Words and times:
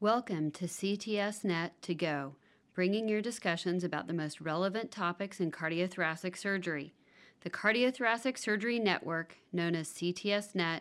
Welcome 0.00 0.50
to 0.50 0.66
CTSNet 0.66 1.70
to 1.80 1.94
Go, 1.94 2.34
bringing 2.74 3.08
your 3.08 3.22
discussions 3.22 3.82
about 3.82 4.06
the 4.06 4.12
most 4.12 4.42
relevant 4.42 4.90
topics 4.90 5.40
in 5.40 5.50
cardiothoracic 5.50 6.36
surgery. 6.36 6.92
The 7.40 7.48
Cardiothoracic 7.48 8.36
Surgery 8.36 8.78
Network, 8.78 9.38
known 9.54 9.74
as 9.74 9.88
CTSNet, 9.88 10.80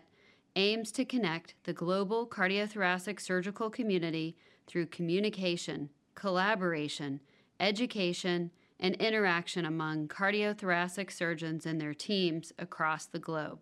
aims 0.57 0.91
to 0.91 1.05
connect 1.05 1.53
the 1.63 1.71
global 1.71 2.27
cardiothoracic 2.27 3.21
surgical 3.21 3.69
community 3.69 4.35
through 4.67 4.87
communication, 4.87 5.91
collaboration, 6.13 7.21
education, 7.57 8.51
and 8.81 8.95
interaction 8.95 9.65
among 9.65 10.09
cardiothoracic 10.09 11.09
surgeons 11.09 11.65
and 11.65 11.79
their 11.79 11.93
teams 11.93 12.51
across 12.59 13.05
the 13.05 13.19
globe. 13.19 13.59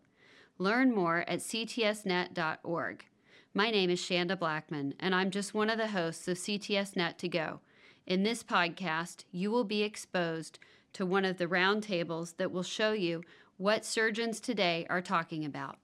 Learn 0.57 0.95
more 0.95 1.19
at 1.27 1.41
ctsnet.org. 1.41 3.05
My 3.55 3.69
name 3.69 3.91
is 3.91 3.99
Shanda 3.99 4.35
Blackmon, 4.35 4.93
and 4.99 5.13
I'm 5.13 5.29
just 5.29 5.53
one 5.53 5.69
of 5.69 5.77
the 5.77 5.89
hosts 5.89 6.27
of 6.27 6.37
CTSNet 6.37 7.17
to 7.17 7.27
Go. 7.27 7.59
In 8.07 8.23
this 8.23 8.41
podcast, 8.41 9.25
you 9.31 9.51
will 9.51 9.63
be 9.63 9.83
exposed 9.83 10.57
to 10.93 11.05
one 11.05 11.23
of 11.23 11.37
the 11.37 11.45
roundtables 11.45 12.37
that 12.37 12.51
will 12.51 12.63
show 12.63 12.93
you 12.93 13.21
what 13.57 13.85
surgeons 13.85 14.39
today 14.39 14.87
are 14.89 15.03
talking 15.03 15.45
about. 15.45 15.77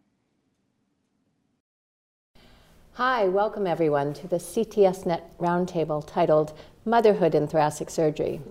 Hi, 2.94 3.28
welcome 3.28 3.68
everyone 3.68 4.16
to 4.16 4.28
the 4.28 4.38
CTSNet 4.38 5.22
roundtable 5.40 6.04
titled 6.08 6.58
Motherhood 6.86 7.36
in 7.36 7.48
Thoracic 7.48 7.92
Surgery. 7.92 8.42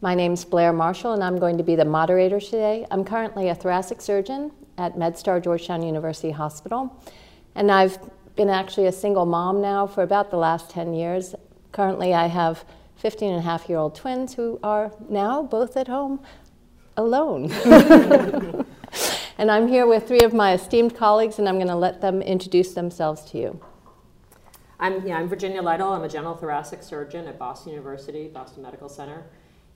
My 0.00 0.16
name 0.16 0.32
is 0.32 0.44
Blair 0.44 0.72
Marshall, 0.72 1.12
and 1.12 1.22
I'm 1.22 1.38
going 1.38 1.56
to 1.56 1.62
be 1.62 1.76
the 1.76 1.84
moderator 1.84 2.40
today. 2.40 2.84
I'm 2.90 3.04
currently 3.04 3.48
a 3.48 3.54
thoracic 3.54 4.00
surgeon 4.00 4.50
at 4.76 4.96
MedStar 4.96 5.40
Georgetown 5.40 5.84
University 5.84 6.32
Hospital, 6.32 7.00
and 7.54 7.70
I've 7.70 7.96
been 8.40 8.48
actually 8.48 8.86
a 8.86 8.92
single 8.92 9.26
mom 9.26 9.60
now 9.60 9.86
for 9.86 10.02
about 10.02 10.30
the 10.30 10.36
last 10.38 10.70
10 10.70 10.94
years. 10.94 11.34
Currently, 11.72 12.14
I 12.14 12.26
have 12.28 12.64
15 12.96 13.32
and 13.32 13.38
a 13.38 13.42
half 13.42 13.68
year 13.68 13.76
old 13.76 13.94
twins 13.94 14.32
who 14.32 14.58
are 14.62 14.90
now 15.10 15.42
both 15.42 15.76
at 15.76 15.88
home 15.88 16.20
alone. 16.96 17.52
and 19.36 19.50
I'm 19.50 19.68
here 19.68 19.86
with 19.86 20.08
three 20.08 20.20
of 20.20 20.32
my 20.32 20.54
esteemed 20.54 20.96
colleagues, 20.96 21.38
and 21.38 21.46
I'm 21.46 21.56
going 21.56 21.68
to 21.68 21.76
let 21.76 22.00
them 22.00 22.22
introduce 22.22 22.72
themselves 22.72 23.30
to 23.32 23.38
you. 23.38 23.60
I'm, 24.78 25.06
yeah, 25.06 25.18
I'm 25.18 25.28
Virginia 25.28 25.60
Litle. 25.60 25.92
I'm 25.92 26.04
a 26.04 26.08
general 26.08 26.34
thoracic 26.34 26.82
surgeon 26.82 27.26
at 27.26 27.38
Boston 27.38 27.72
University, 27.72 28.28
Boston 28.28 28.62
Medical 28.62 28.88
Center. 28.88 29.22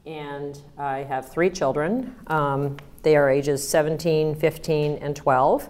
And 0.06 0.58
I 0.78 1.00
have 1.00 1.30
three 1.30 1.50
children. 1.50 2.16
Um, 2.28 2.78
they 3.02 3.14
are 3.14 3.28
ages 3.28 3.68
17, 3.68 4.34
15, 4.36 4.96
and 5.02 5.14
12. 5.14 5.68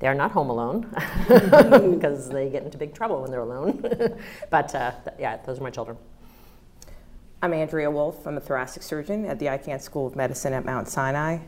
They 0.00 0.08
are 0.08 0.14
not 0.14 0.32
home 0.32 0.50
alone 0.50 0.82
because 1.28 2.28
they 2.28 2.50
get 2.50 2.64
into 2.64 2.76
big 2.76 2.94
trouble 2.94 3.22
when 3.22 3.30
they're 3.30 3.40
alone. 3.40 3.80
but 4.50 4.74
uh, 4.74 4.92
th- 5.04 5.16
yeah, 5.18 5.38
those 5.46 5.60
are 5.60 5.62
my 5.62 5.70
children. 5.70 5.96
I'm 7.42 7.52
Andrea 7.52 7.90
Wolf. 7.90 8.26
I'm 8.26 8.36
a 8.36 8.40
thoracic 8.40 8.82
surgeon 8.82 9.26
at 9.26 9.38
the 9.38 9.46
Icahn 9.46 9.80
School 9.80 10.06
of 10.06 10.16
Medicine 10.16 10.52
at 10.52 10.64
Mount 10.64 10.88
Sinai. 10.88 11.38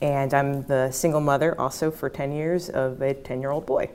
And 0.00 0.32
I'm 0.32 0.62
the 0.62 0.90
single 0.90 1.20
mother 1.20 1.60
also 1.60 1.90
for 1.90 2.08
10 2.08 2.32
years 2.32 2.68
of 2.68 3.02
a 3.02 3.14
10 3.14 3.40
year 3.40 3.50
old 3.50 3.66
boy. 3.66 3.90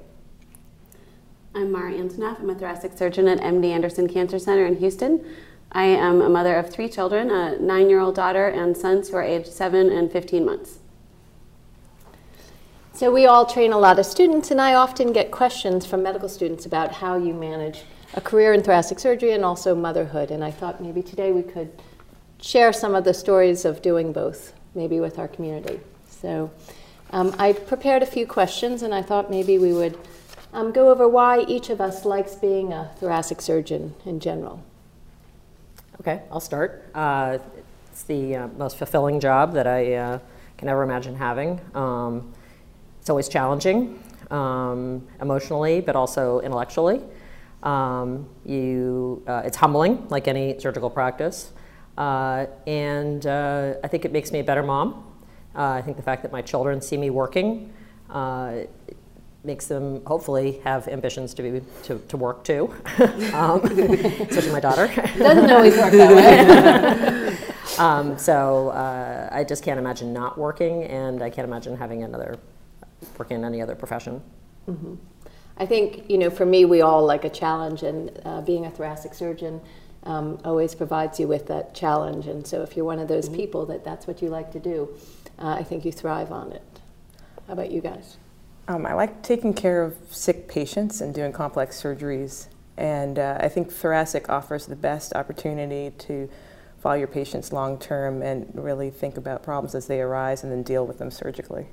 I'm 1.56 1.72
Mara 1.72 1.94
Antonoff. 1.94 2.40
I'm 2.40 2.50
a 2.50 2.56
thoracic 2.56 2.98
surgeon 2.98 3.28
at 3.28 3.40
MD 3.40 3.66
Anderson 3.72 4.08
Cancer 4.08 4.40
Center 4.40 4.66
in 4.66 4.78
Houston. 4.78 5.26
I 5.72 5.86
am 5.86 6.22
a 6.22 6.30
mother 6.30 6.56
of 6.56 6.70
three 6.70 6.88
children 6.90 7.32
a 7.32 7.58
nine 7.60 7.90
year 7.90 8.00
old 8.00 8.16
daughter 8.16 8.48
and 8.48 8.76
sons 8.76 9.10
who 9.10 9.18
are 9.18 9.24
aged 9.24 9.48
7 9.48 9.90
and 9.92 10.12
15 10.12 10.46
months. 10.46 10.80
So, 12.96 13.12
we 13.12 13.26
all 13.26 13.48
train 13.48 13.74
a 13.74 13.80
lot 13.80 13.98
of 13.98 14.06
students, 14.06 14.52
and 14.52 14.62
I 14.62 14.76
often 14.76 15.14
get 15.14 15.32
questions 15.32 15.84
from 15.84 16.04
medical 16.04 16.30
students 16.30 16.68
about 16.68 16.92
how 16.92 17.18
you 17.18 17.34
manage 17.34 17.82
a 18.14 18.22
career 18.22 18.54
in 18.54 18.62
thoracic 18.62 19.00
surgery 19.00 19.32
and 19.32 19.44
also 19.44 19.74
motherhood. 19.74 20.30
And 20.30 20.44
I 20.44 20.52
thought 20.52 20.80
maybe 20.80 21.02
today 21.02 21.32
we 21.32 21.42
could 21.42 21.72
share 22.40 22.72
some 22.72 22.94
of 22.94 23.04
the 23.04 23.14
stories 23.16 23.66
of 23.66 23.82
doing 23.82 24.14
both, 24.14 24.54
maybe 24.76 25.00
with 25.00 25.18
our 25.18 25.28
community. 25.28 25.80
So, 26.08 26.52
um, 27.10 27.34
I 27.40 27.54
prepared 27.54 28.04
a 28.04 28.06
few 28.06 28.28
questions, 28.28 28.84
and 28.84 28.94
I 28.94 29.02
thought 29.02 29.32
maybe 29.32 29.58
we 29.58 29.74
would 29.74 29.98
um, 30.54 30.72
go 30.72 30.92
over 30.92 31.10
why 31.10 31.46
each 31.46 31.72
of 31.72 31.82
us 31.82 32.06
likes 32.06 32.36
being 32.36 32.74
a 32.74 32.92
thoracic 32.98 33.42
surgeon 33.42 33.96
in 34.06 34.20
general. 34.20 34.62
Okay, 36.00 36.22
I'll 36.32 36.40
start. 36.40 36.92
Uh, 36.94 37.40
it's 37.92 38.04
the 38.04 38.36
uh, 38.36 38.48
most 38.50 38.78
fulfilling 38.78 39.20
job 39.20 39.54
that 39.54 39.66
I 39.66 39.94
uh, 39.96 40.20
can 40.60 40.70
ever 40.70 40.84
imagine 40.84 41.16
having. 41.16 41.60
Um, 41.74 42.32
it's 43.04 43.10
always 43.10 43.28
challenging, 43.28 44.02
um, 44.32 45.06
emotionally, 45.20 45.82
but 45.82 45.94
also 45.94 46.40
intellectually. 46.40 47.02
Um, 47.62 48.30
you, 48.46 49.22
uh, 49.28 49.42
it's 49.44 49.58
humbling, 49.58 50.08
like 50.08 50.30
any 50.30 50.58
surgical 50.58 50.90
practice. 50.90 51.52
Uh, 51.98 52.46
and 52.66 53.28
uh, 53.28 53.74
I 53.84 53.90
think 53.90 54.06
it 54.06 54.14
makes 54.14 54.32
me 54.32 54.40
a 54.40 54.44
better 54.46 54.64
mom. 54.64 55.04
Uh, 55.54 55.72
I 55.72 55.82
think 55.82 55.98
the 55.98 56.04
fact 56.04 56.22
that 56.22 56.32
my 56.32 56.42
children 56.42 56.80
see 56.80 56.96
me 56.96 57.10
working 57.10 57.74
uh, 58.10 58.60
makes 59.44 59.66
them 59.68 60.02
hopefully 60.06 60.62
have 60.64 60.88
ambitions 60.88 61.34
to 61.34 61.44
be 61.44 61.62
to, 61.84 62.00
to 62.08 62.16
work 62.16 62.46
too, 62.46 62.74
um, 63.34 63.60
especially 63.66 64.54
my 64.54 64.62
daughter. 64.62 64.88
Doesn't 65.18 65.52
always 65.52 65.76
work 65.76 65.92
that 65.92 66.16
way. 66.16 67.38
um, 67.80 68.18
so 68.18 68.70
uh, 68.70 69.28
I 69.30 69.44
just 69.44 69.62
can't 69.62 69.78
imagine 69.78 70.14
not 70.14 70.38
working, 70.38 70.86
and 70.86 71.22
I 71.22 71.30
can't 71.30 71.46
imagine 71.46 71.76
having 71.76 72.04
another 72.04 72.40
working 73.18 73.38
in 73.38 73.46
any 73.46 73.62
other 73.62 73.76
profession. 73.76 74.22
Mm-hmm. 74.68 74.96
I 75.58 75.66
think, 75.66 76.10
you 76.10 76.18
know, 76.18 76.30
for 76.30 76.46
me, 76.46 76.66
we 76.66 76.82
all 76.82 77.06
like 77.06 77.26
a 77.26 77.30
challenge, 77.30 77.84
and 77.84 78.20
uh, 78.26 78.42
being 78.42 78.66
a 78.66 78.72
thoracic 78.72 79.14
surgeon 79.14 79.62
um, 80.04 80.40
always 80.44 80.74
provides 80.74 81.20
you 81.20 81.28
with 81.28 81.48
that 81.48 81.76
challenge. 81.76 82.28
And 82.28 82.46
so, 82.46 82.62
if 82.64 82.76
you're 82.76 82.86
one 82.86 83.00
of 83.00 83.08
those 83.08 83.28
mm-hmm. 83.28 83.38
people 83.38 83.66
that 83.68 83.84
that's 83.84 84.08
what 84.08 84.22
you 84.22 84.30
like 84.30 84.52
to 84.54 84.60
do, 84.60 84.90
uh, 85.40 85.56
I 85.60 85.64
think 85.64 85.86
you 85.86 85.92
thrive 85.92 86.32
on 86.32 86.52
it. 86.52 86.64
How 87.48 87.54
about 87.54 87.72
you 87.72 87.82
guys? 87.82 88.18
Um, 88.68 88.86
I 88.86 88.94
like 88.94 89.22
taking 89.22 89.54
care 89.54 89.84
of 89.84 89.96
sick 90.10 90.48
patients 90.48 91.02
and 91.02 91.14
doing 91.14 91.34
complex 91.34 91.82
surgeries. 91.82 92.48
And 92.78 93.20
uh, 93.20 93.38
I 93.40 93.50
think 93.50 93.72
thoracic 93.72 94.30
offers 94.30 94.66
the 94.66 94.76
best 94.76 95.14
opportunity 95.14 95.92
to 96.00 96.30
follow 96.80 96.96
your 96.96 97.08
patients 97.08 97.54
long 97.54 97.78
term 97.78 98.22
and 98.22 98.50
really 98.56 98.90
think 98.90 99.18
about 99.18 99.44
problems 99.44 99.76
as 99.76 99.88
they 99.88 100.02
arise 100.02 100.44
and 100.44 100.52
then 100.52 100.64
deal 100.64 100.86
with 100.88 100.98
them 100.98 101.12
surgically. 101.12 101.68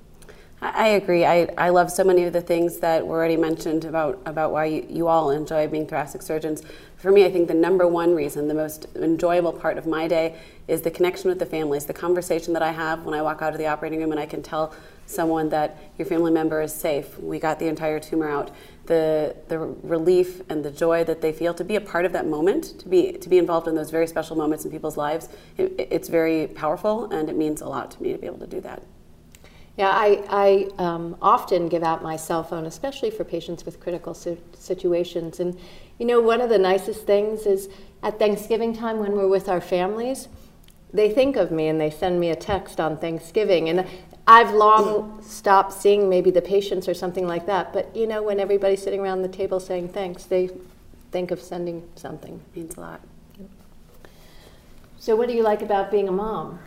I 0.63 0.89
agree. 0.89 1.25
I, 1.25 1.49
I 1.57 1.71
love 1.71 1.91
so 1.91 2.05
many 2.05 2.25
of 2.25 2.35
the 2.35 2.43
things 2.43 2.81
that 2.81 3.07
were 3.07 3.17
already 3.17 3.39
mentioned 3.39 3.87
about, 3.87 4.21
about 4.27 4.53
why 4.53 4.67
you, 4.67 4.87
you 4.91 5.09
all 5.09 5.31
enjoy 5.31 5.67
being 5.69 5.87
thoracic 5.87 6.21
surgeons. 6.21 6.63
For 6.99 7.11
me, 7.11 7.25
I 7.25 7.31
think 7.31 7.49
the 7.49 7.55
number 7.55 7.87
one 7.87 8.15
reason, 8.15 8.47
the 8.47 8.53
most 8.53 8.87
enjoyable 8.95 9.55
part 9.55 9.79
of 9.79 9.87
my 9.87 10.07
day 10.07 10.37
is 10.69 10.83
the 10.83 10.91
connection 10.91 11.31
with 11.31 11.39
the 11.39 11.47
families, 11.47 11.87
the 11.87 11.95
conversation 11.95 12.53
that 12.53 12.63
I 12.63 12.73
have 12.73 13.07
when 13.07 13.15
I 13.15 13.23
walk 13.23 13.41
out 13.41 13.55
of 13.55 13.59
the 13.59 13.69
operating 13.69 14.01
room 14.01 14.11
and 14.11 14.21
I 14.21 14.27
can 14.27 14.43
tell 14.43 14.75
someone 15.07 15.49
that 15.49 15.79
your 15.97 16.05
family 16.05 16.31
member 16.31 16.61
is 16.61 16.75
safe. 16.75 17.19
We 17.19 17.39
got 17.39 17.59
the 17.59 17.67
entire 17.67 17.99
tumor 17.99 18.29
out. 18.29 18.51
The, 18.85 19.37
the 19.49 19.59
relief 19.59 20.43
and 20.51 20.63
the 20.63 20.71
joy 20.71 21.05
that 21.05 21.23
they 21.23 21.33
feel 21.33 21.55
to 21.55 21.65
be 21.65 21.77
a 21.77 21.81
part 21.81 22.05
of 22.05 22.13
that 22.13 22.27
moment, 22.27 22.79
to 22.81 22.89
be, 22.89 23.13
to 23.13 23.29
be 23.31 23.39
involved 23.39 23.67
in 23.67 23.75
those 23.75 23.91
very 23.91 24.07
special 24.07 24.37
moments 24.37 24.67
in 24.67 24.71
people's 24.71 24.99
lives, 24.99 25.31
it, 25.57 25.73
it's 25.79 26.09
very 26.09 26.49
powerful 26.49 27.11
and 27.11 27.31
it 27.31 27.37
means 27.37 27.63
a 27.63 27.67
lot 27.67 27.91
to 27.93 28.03
me 28.03 28.13
to 28.13 28.19
be 28.19 28.27
able 28.27 28.39
to 28.39 28.47
do 28.47 28.61
that. 28.61 28.83
Yeah, 29.81 29.93
I, 29.93 30.23
I 30.29 30.69
um, 30.77 31.17
often 31.23 31.71
give 31.71 31.83
out 31.83 32.03
my 32.03 32.17
cell 32.17 32.45
phone, 32.45 32.67
especially 32.67 33.11
for 33.11 33.25
patients 33.25 33.65
with 33.65 33.81
critical 33.81 34.13
situations. 34.13 35.41
And, 35.41 35.59
you 35.99 36.05
know, 36.05 36.21
one 36.21 36.43
of 36.43 36.51
the 36.51 36.59
nicest 36.59 37.07
things 37.07 37.47
is 37.47 37.71
at 38.03 38.19
Thanksgiving 38.19 38.77
time 38.77 38.99
when 38.99 39.13
we're 39.13 39.27
with 39.27 39.49
our 39.49 39.63
families, 39.63 40.29
they 40.93 41.11
think 41.11 41.37
of 41.37 41.51
me 41.51 41.67
and 41.67 41.81
they 41.81 41.89
send 41.89 42.21
me 42.21 42.29
a 42.29 42.37
text 42.37 42.79
on 42.79 42.99
Thanksgiving. 42.99 43.71
And 43.71 43.87
I've 44.27 44.53
long 44.53 45.23
stopped 45.23 45.73
seeing 45.73 46.11
maybe 46.11 46.31
the 46.31 46.43
patients 46.43 46.87
or 46.87 46.93
something 46.93 47.27
like 47.27 47.47
that. 47.47 47.73
But, 47.73 47.97
you 47.97 48.07
know, 48.07 48.23
when 48.23 48.39
everybody's 48.39 48.83
sitting 48.83 49.01
around 49.01 49.23
the 49.23 49.29
table 49.29 49.61
saying 49.61 49.89
thanks, 49.95 50.25
they 50.25 50.51
think 51.11 51.31
of 51.31 51.41
sending 51.41 51.89
something. 51.97 52.35
It 52.35 52.59
means 52.59 52.77
a 52.77 52.81
lot. 52.81 53.01
So, 54.99 55.17
what 55.17 55.27
do 55.27 55.35
you 55.35 55.43
like 55.43 55.63
about 55.63 55.91
being 55.91 56.07
a 56.07 56.13
mom? 56.13 56.59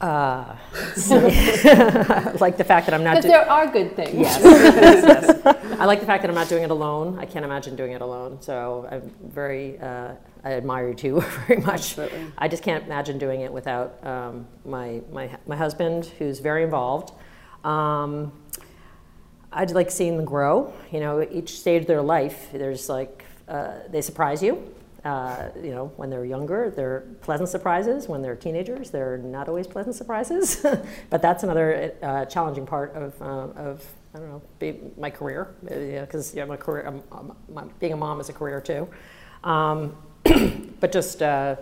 Uh, 0.00 0.54
like 2.38 2.56
the 2.56 2.64
fact 2.64 2.86
that 2.86 2.94
I'm 2.94 3.02
not. 3.02 3.16
Because 3.16 3.24
there 3.24 3.50
are 3.50 3.66
good 3.66 3.96
things. 3.96 4.14
Yes, 4.14 4.40
yes, 4.44 5.40
yes. 5.44 5.56
I 5.80 5.86
like 5.86 5.98
the 5.98 6.06
fact 6.06 6.22
that 6.22 6.28
I'm 6.28 6.36
not 6.36 6.48
doing 6.48 6.62
it 6.62 6.70
alone. 6.70 7.18
I 7.18 7.26
can't 7.26 7.44
imagine 7.44 7.74
doing 7.74 7.92
it 7.92 8.00
alone. 8.00 8.40
So 8.40 8.86
I'm 8.88 9.12
very. 9.28 9.78
Uh, 9.80 10.14
I 10.44 10.52
admire 10.52 10.88
you 10.88 10.94
too 10.94 11.20
very 11.46 11.60
much. 11.60 11.98
Absolutely. 11.98 12.26
I 12.38 12.46
just 12.46 12.62
can't 12.62 12.84
imagine 12.84 13.18
doing 13.18 13.40
it 13.40 13.52
without 13.52 14.04
um, 14.06 14.46
my 14.64 15.00
my 15.10 15.36
my 15.48 15.56
husband, 15.56 16.06
who's 16.18 16.38
very 16.38 16.62
involved. 16.62 17.12
Um, 17.64 18.32
I'd 19.52 19.72
like 19.72 19.90
seeing 19.90 20.16
them 20.16 20.24
grow. 20.24 20.72
You 20.92 21.00
know, 21.00 21.26
each 21.28 21.58
stage 21.58 21.82
of 21.82 21.88
their 21.88 22.02
life, 22.02 22.50
there's 22.52 22.88
like 22.88 23.24
uh, 23.48 23.78
they 23.90 24.00
surprise 24.02 24.44
you 24.44 24.74
uh, 25.04 25.48
you 25.62 25.70
know, 25.70 25.92
when 25.96 26.10
they're 26.10 26.24
younger, 26.24 26.70
they're 26.70 27.04
pleasant 27.20 27.48
surprises. 27.48 28.08
When 28.08 28.20
they're 28.20 28.36
teenagers, 28.36 28.90
they're 28.90 29.18
not 29.18 29.48
always 29.48 29.66
pleasant 29.66 29.94
surprises. 29.94 30.64
but 31.10 31.22
that's 31.22 31.44
another 31.44 31.92
uh, 32.02 32.24
challenging 32.24 32.66
part 32.66 32.94
of, 32.94 33.20
uh, 33.22 33.60
of 33.60 33.84
I 34.14 34.18
don't 34.18 34.28
know, 34.28 34.90
my 34.96 35.10
career, 35.10 35.54
because 35.62 36.34
uh, 36.34 36.38
yeah, 36.38 36.44
my 36.44 36.56
career, 36.56 36.88
um, 36.88 37.02
um, 37.12 37.36
my, 37.52 37.64
being 37.78 37.92
a 37.92 37.96
mom 37.96 38.20
is 38.20 38.28
a 38.28 38.32
career 38.32 38.60
too. 38.60 38.88
Um, 39.44 39.96
but 40.80 40.90
just 40.90 41.22
uh, 41.22 41.56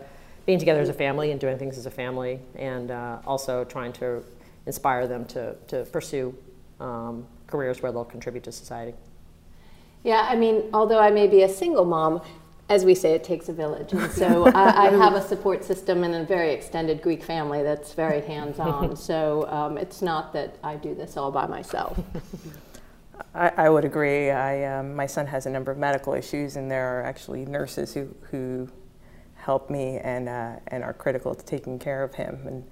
being 0.46 0.58
together 0.58 0.80
as 0.80 0.88
a 0.88 0.94
family 0.94 1.30
and 1.30 1.40
doing 1.40 1.58
things 1.58 1.76
as 1.76 1.86
a 1.86 1.90
family, 1.90 2.40
and 2.54 2.90
uh, 2.90 3.18
also 3.26 3.64
trying 3.64 3.92
to 3.94 4.24
inspire 4.64 5.06
them 5.06 5.24
to, 5.26 5.54
to 5.68 5.84
pursue 5.86 6.34
um, 6.80 7.26
careers 7.46 7.82
where 7.82 7.92
they'll 7.92 8.04
contribute 8.04 8.44
to 8.44 8.52
society. 8.52 8.94
Yeah, 10.04 10.26
I 10.28 10.36
mean, 10.36 10.70
although 10.72 11.00
I 11.00 11.10
may 11.10 11.26
be 11.26 11.42
a 11.42 11.48
single 11.48 11.84
mom, 11.84 12.22
as 12.68 12.84
we 12.84 12.94
say, 12.94 13.12
it 13.12 13.22
takes 13.22 13.48
a 13.48 13.52
village. 13.52 13.92
And 13.92 14.10
so 14.10 14.46
I, 14.54 14.86
I, 14.86 14.90
have 14.90 15.14
a 15.14 15.22
support 15.22 15.64
system 15.64 16.02
in 16.02 16.14
a 16.14 16.24
very 16.24 16.52
extended 16.52 17.00
Greek 17.00 17.22
family 17.22 17.62
that's 17.62 17.92
very 17.92 18.20
hands 18.20 18.58
on. 18.58 18.96
so 19.08 19.48
um, 19.48 19.78
it's 19.78 20.02
not 20.02 20.32
that 20.32 20.56
I 20.62 20.76
do 20.76 20.94
this 20.94 21.16
all 21.16 21.30
by 21.30 21.46
myself. 21.46 21.98
I, 23.34 23.48
I 23.56 23.68
would 23.68 23.84
agree. 23.84 24.30
I, 24.30 24.78
um, 24.78 24.94
my 24.94 25.06
son 25.06 25.26
has 25.26 25.46
a 25.46 25.50
number 25.50 25.70
of 25.70 25.78
medical 25.78 26.12
issues, 26.12 26.56
and 26.56 26.70
there 26.70 27.00
are 27.00 27.04
actually 27.04 27.44
nurses 27.44 27.94
who, 27.94 28.14
who 28.30 28.68
help 29.34 29.70
me 29.70 29.98
and, 29.98 30.28
uh, 30.28 30.56
and 30.66 30.82
are 30.82 30.92
critical 30.92 31.34
to 31.34 31.44
taking 31.44 31.78
care 31.78 32.02
of 32.02 32.14
him. 32.14 32.40
And 32.46 32.64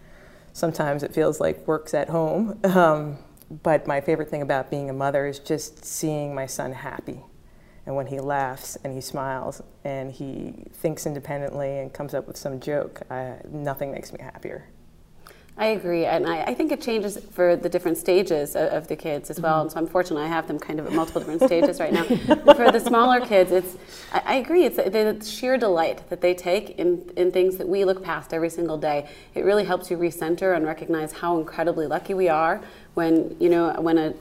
sometimes 0.53 1.03
it 1.03 1.15
feels 1.15 1.41
like 1.41 1.67
work's 1.69 1.95
at 1.95 2.09
home. 2.09 2.59
Um, 2.65 3.19
but 3.63 3.87
my 3.87 4.01
favorite 4.01 4.29
thing 4.29 4.43
about 4.43 4.71
being 4.71 4.91
a 4.91 4.93
mother 4.93 5.27
is 5.27 5.39
just 5.39 5.85
seeing 5.85 6.35
my 6.35 6.47
son 6.47 6.73
happy. 6.73 7.23
And 7.87 7.95
when 7.97 8.07
he 8.07 8.19
laughs 8.19 8.77
and 8.83 8.95
he 8.95 9.01
smiles 9.01 9.63
and 9.85 10.11
he 10.11 10.55
thinks 10.73 11.07
independently 11.07 11.79
and 11.79 11.93
comes 11.93 12.15
up 12.15 12.27
with 12.27 12.37
some 12.37 12.61
joke, 12.61 13.03
I, 13.11 13.37
nothing 13.51 13.93
makes 13.93 14.13
me 14.13 14.21
happier. 14.23 14.67
I 15.57 15.67
agree, 15.67 16.05
and 16.05 16.27
I, 16.27 16.43
I, 16.43 16.55
think 16.55 16.73
it 16.73 16.83
changes 16.83 17.17
for 17.31 17.55
the 17.55 17.69
different 17.69 17.97
stages 17.97 18.57
of, 18.57 18.73
of 18.73 18.89
the 18.89 18.97
kids 18.97 19.31
as 19.31 19.39
well. 19.39 19.53
Mm-hmm. 19.53 19.63
And 19.63 19.71
so 19.71 19.79
I'm 19.79 19.87
fortunate 19.87 20.21
I 20.21 20.27
have 20.27 20.49
them 20.49 20.59
kind 20.59 20.81
of 20.81 20.87
at 20.87 20.93
multiple 20.93 21.21
different 21.21 21.45
stages 21.45 21.79
right 21.79 21.93
now. 21.93 22.03
For 22.55 22.73
the 22.73 22.81
smaller 22.81 23.21
kids, 23.21 23.53
it's 23.53 23.77
I, 24.13 24.23
I, 24.27 24.35
agree. 24.37 24.65
It's 24.65 24.77
the 24.77 25.25
sheer 25.25 25.57
delight 25.57 26.11
that 26.11 26.21
they 26.21 26.35
take 26.35 26.71
in 26.71 27.09
in 27.17 27.31
things 27.31 27.57
that 27.59 27.69
we 27.69 27.85
look 27.85 28.03
past 28.03 28.35
every 28.35 28.51
single 28.51 28.77
day. 28.77 29.09
It 29.37 29.45
really 29.45 29.65
helps 29.65 29.93
you 29.93 29.97
recenter 29.97 30.57
and 30.57 30.67
recognize 30.67 31.13
how 31.13 31.39
incredibly 31.39 31.87
lucky 31.87 32.15
we 32.15 32.29
are 32.29 32.61
when 32.95 33.37
you 33.39 33.49
know 33.49 33.75
when 33.81 33.97
a 33.97 34.15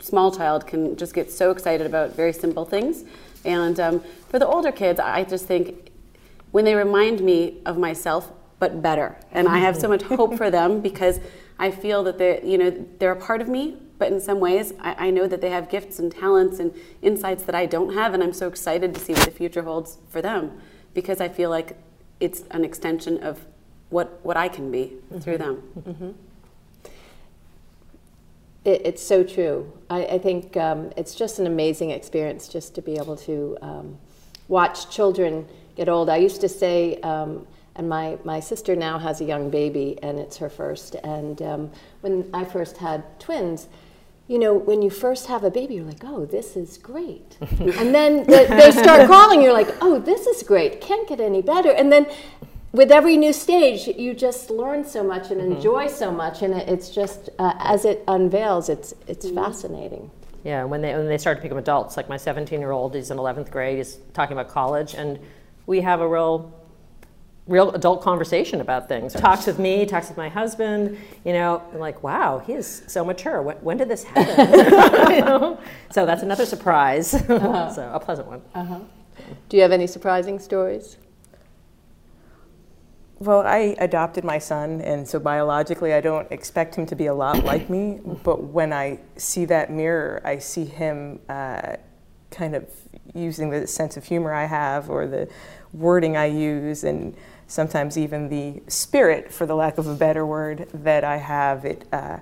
small 0.00 0.30
child 0.30 0.66
can 0.66 0.96
just 0.96 1.14
get 1.14 1.30
so 1.30 1.50
excited 1.50 1.86
about 1.86 2.14
very 2.14 2.32
simple 2.32 2.64
things. 2.64 3.04
And 3.44 3.78
um, 3.78 4.04
for 4.28 4.38
the 4.38 4.46
older 4.46 4.72
kids, 4.72 4.98
I 5.00 5.24
just 5.24 5.46
think 5.46 5.90
when 6.50 6.64
they 6.64 6.74
remind 6.74 7.20
me 7.20 7.58
of 7.66 7.78
myself 7.78 8.32
but 8.58 8.82
better. 8.82 9.16
And 9.32 9.48
I 9.48 9.58
have 9.58 9.76
so 9.76 9.88
much 9.88 10.02
hope 10.02 10.36
for 10.36 10.50
them 10.50 10.80
because 10.88 11.20
I 11.58 11.70
feel 11.70 12.02
that 12.04 12.18
they're, 12.18 12.44
you 12.44 12.58
know, 12.58 12.70
they're 12.98 13.12
a 13.12 13.20
part 13.20 13.40
of 13.40 13.48
me, 13.48 13.76
but 13.98 14.12
in 14.12 14.20
some 14.20 14.40
ways 14.40 14.72
I, 14.80 15.08
I, 15.08 15.10
know 15.10 15.26
that 15.26 15.40
they 15.40 15.50
have 15.50 15.70
gifts 15.70 15.98
and 15.98 16.12
talents 16.12 16.58
and 16.58 16.74
insights 17.02 17.44
that 17.44 17.54
I 17.54 17.66
don't 17.66 17.94
have, 17.94 18.14
and 18.14 18.22
I'm 18.22 18.32
so 18.32 18.48
excited 18.48 18.94
to 18.94 19.00
see 19.00 19.14
what 19.14 19.24
the 19.24 19.30
future 19.30 19.62
holds 19.62 19.98
for 20.10 20.20
them 20.20 20.58
because 20.94 21.20
I 21.20 21.28
feel 21.28 21.50
like 21.50 21.76
it's 22.20 22.44
an 22.50 22.64
extension 22.64 23.22
of 23.22 23.44
what, 23.90 24.20
what 24.22 24.36
I 24.36 24.48
can 24.48 24.70
be 24.70 24.92
mm-hmm. 24.94 25.18
through 25.18 25.38
them. 25.38 25.62
Mm-hmm. 25.78 26.10
It, 28.66 28.82
it's 28.84 29.02
so 29.02 29.22
true. 29.22 29.72
I, 29.88 30.04
I 30.04 30.18
think 30.18 30.56
um, 30.56 30.90
it's 30.96 31.14
just 31.14 31.38
an 31.38 31.46
amazing 31.46 31.92
experience 31.92 32.48
just 32.48 32.74
to 32.74 32.82
be 32.82 32.96
able 32.96 33.16
to 33.18 33.56
um, 33.62 33.96
watch 34.48 34.90
children 34.90 35.46
get 35.76 35.88
old. 35.88 36.10
I 36.10 36.16
used 36.16 36.40
to 36.40 36.48
say, 36.48 37.00
um, 37.00 37.46
and 37.76 37.88
my, 37.88 38.18
my 38.24 38.40
sister 38.40 38.74
now 38.74 38.98
has 38.98 39.20
a 39.20 39.24
young 39.24 39.50
baby, 39.50 39.98
and 40.02 40.18
it's 40.18 40.36
her 40.38 40.50
first. 40.50 40.96
And 40.96 41.40
um, 41.42 41.70
when 42.00 42.28
I 42.34 42.44
first 42.44 42.78
had 42.78 43.04
twins, 43.20 43.68
you 44.28 44.40
know, 44.40 44.54
when 44.54 44.82
you 44.82 44.90
first 44.90 45.28
have 45.28 45.44
a 45.44 45.50
baby, 45.50 45.74
you're 45.74 45.84
like, 45.84 46.02
oh, 46.02 46.24
this 46.24 46.56
is 46.56 46.78
great. 46.78 47.36
and 47.40 47.94
then 47.94 48.24
the, 48.24 48.46
they 48.48 48.72
start 48.72 49.06
crawling, 49.06 49.42
you're 49.42 49.52
like, 49.52 49.72
oh, 49.80 50.00
this 50.00 50.26
is 50.26 50.42
great. 50.42 50.80
Can't 50.80 51.08
get 51.08 51.20
any 51.20 51.42
better. 51.42 51.70
And 51.70 51.92
then 51.92 52.06
with 52.76 52.92
every 52.92 53.16
new 53.16 53.32
stage, 53.32 53.88
you 53.88 54.12
just 54.12 54.50
learn 54.50 54.84
so 54.84 55.02
much 55.02 55.30
and 55.30 55.40
mm-hmm. 55.40 55.52
enjoy 55.52 55.88
so 55.88 56.10
much. 56.10 56.42
And 56.42 56.54
it's 56.54 56.90
just, 56.90 57.30
uh, 57.38 57.54
as 57.58 57.84
it 57.84 58.04
unveils, 58.06 58.68
it's, 58.68 58.94
it's 59.06 59.26
mm-hmm. 59.26 59.36
fascinating. 59.36 60.10
Yeah, 60.44 60.64
when 60.64 60.82
they, 60.82 60.94
when 60.94 61.08
they 61.08 61.18
start 61.18 61.38
to 61.38 61.42
become 61.42 61.58
adults, 61.58 61.96
like 61.96 62.08
my 62.08 62.18
17 62.18 62.60
year 62.60 62.70
old, 62.70 62.94
he's 62.94 63.10
in 63.10 63.16
11th 63.16 63.50
grade, 63.50 63.78
he's 63.78 63.98
talking 64.12 64.36
about 64.36 64.48
college, 64.48 64.94
and 64.94 65.18
we 65.66 65.80
have 65.80 66.00
a 66.00 66.08
real 66.08 66.52
real 67.46 67.70
adult 67.72 68.02
conversation 68.02 68.60
about 68.60 68.88
things. 68.88 69.12
Talks 69.12 69.46
with 69.46 69.60
me, 69.60 69.86
talks 69.86 70.08
with 70.08 70.16
my 70.16 70.28
husband. 70.28 70.98
You 71.24 71.32
know, 71.32 71.62
I'm 71.72 71.78
like, 71.78 72.02
wow, 72.02 72.40
he 72.40 72.54
is 72.54 72.82
so 72.88 73.04
mature. 73.04 73.40
When, 73.40 73.56
when 73.58 73.76
did 73.76 73.88
this 73.88 74.02
happen? 74.02 74.50
you 75.14 75.20
know? 75.20 75.60
So 75.92 76.04
that's 76.04 76.24
another 76.24 76.44
surprise. 76.44 77.14
Uh-huh. 77.36 77.72
so 77.72 77.88
a 77.92 78.00
pleasant 78.00 78.26
one. 78.26 78.42
Uh-huh. 78.52 78.80
Do 79.48 79.56
you 79.56 79.62
have 79.62 79.70
any 79.70 79.86
surprising 79.86 80.40
stories? 80.40 80.96
Well, 83.18 83.46
I 83.46 83.74
adopted 83.78 84.24
my 84.24 84.38
son, 84.38 84.82
and 84.82 85.08
so 85.08 85.18
biologically, 85.18 85.94
I 85.94 86.02
don't 86.02 86.30
expect 86.30 86.74
him 86.74 86.84
to 86.86 86.94
be 86.94 87.06
a 87.06 87.14
lot 87.14 87.44
like 87.44 87.70
me. 87.70 88.00
But 88.22 88.42
when 88.44 88.74
I 88.74 89.00
see 89.16 89.46
that 89.46 89.70
mirror, 89.70 90.20
I 90.22 90.38
see 90.38 90.66
him 90.66 91.20
uh, 91.28 91.76
kind 92.30 92.54
of 92.54 92.68
using 93.14 93.48
the 93.48 93.66
sense 93.66 93.96
of 93.96 94.04
humor 94.04 94.34
I 94.34 94.44
have 94.44 94.90
or 94.90 95.06
the 95.06 95.28
wording 95.72 96.18
I 96.18 96.26
use, 96.26 96.84
and 96.84 97.16
sometimes 97.46 97.96
even 97.96 98.28
the 98.28 98.62
spirit, 98.68 99.32
for 99.32 99.46
the 99.46 99.56
lack 99.56 99.78
of 99.78 99.86
a 99.86 99.94
better 99.94 100.26
word, 100.26 100.68
that 100.74 101.02
I 101.02 101.16
have. 101.16 101.64
It, 101.64 101.86
uh, 101.92 102.18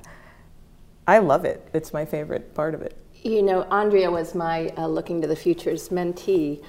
I 1.09 1.19
love 1.19 1.45
it. 1.45 1.69
It's 1.75 1.93
my 1.93 2.05
favorite 2.05 2.55
part 2.55 2.73
of 2.73 2.83
it. 2.83 2.97
You 3.25 3.43
know, 3.43 3.63
Andrea 3.65 4.13
was 4.13 4.35
my 4.35 4.69
uh, 4.77 4.87
Looking 4.87 5.21
to 5.23 5.27
the 5.27 5.35
Future's 5.35 5.89
mentee. 5.89 6.63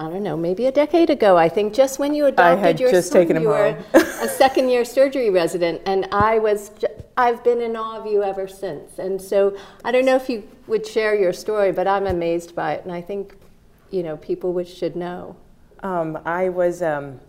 I 0.00 0.10
don't 0.10 0.24
know, 0.24 0.36
maybe 0.36 0.66
a 0.66 0.72
decade 0.72 1.08
ago. 1.08 1.36
I 1.36 1.48
think 1.48 1.72
just 1.72 2.00
when 2.00 2.14
you 2.14 2.26
adopted 2.26 2.80
your 2.80 2.90
just 2.90 3.12
son, 3.12 3.20
taken 3.20 3.36
him 3.36 3.44
you 3.44 3.52
home. 3.52 3.76
were 3.76 4.00
a 4.22 4.28
second-year 4.28 4.84
surgery 4.84 5.30
resident, 5.30 5.82
and 5.86 6.08
I 6.10 6.38
was. 6.38 6.72
I've 7.16 7.44
been 7.44 7.60
in 7.60 7.76
awe 7.76 8.00
of 8.00 8.06
you 8.06 8.24
ever 8.24 8.48
since. 8.48 8.98
And 8.98 9.22
so 9.22 9.56
I 9.84 9.92
don't 9.92 10.04
know 10.04 10.16
if 10.16 10.28
you 10.28 10.48
would 10.66 10.84
share 10.84 11.14
your 11.14 11.32
story, 11.32 11.70
but 11.70 11.86
I'm 11.86 12.06
amazed 12.06 12.56
by 12.56 12.74
it, 12.74 12.82
and 12.82 12.92
I 12.92 13.00
think, 13.00 13.36
you 13.90 14.02
know, 14.02 14.16
people 14.16 14.52
would, 14.54 14.66
should 14.66 14.96
know. 14.96 15.36
Um, 15.80 16.18
I 16.24 16.48
was. 16.48 16.82
Um, 16.82 17.20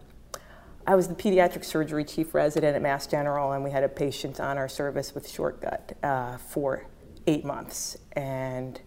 I 0.87 0.93
was 0.93 1.07
the 1.07 1.15
pediatric 1.15 1.65
surgery 1.65 2.03
chief 2.03 2.35
resident 2.35 2.75
at 2.75 2.81
Mass 2.81 3.07
General, 3.07 3.53
and 3.53 3.63
we 3.63 3.71
had 3.71 3.83
a 3.83 3.89
patient 3.89 4.39
on 4.39 4.57
our 4.59 4.69
service 4.69 5.15
with 5.15 5.27
short 5.27 5.59
gut 5.59 5.97
uh, 6.03 6.37
for 6.37 6.85
eight 7.25 7.43
months. 7.43 7.97
And 8.11 8.79